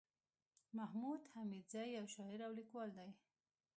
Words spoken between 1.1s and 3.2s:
حميدزى يٶ شاعر او ليکوال دئ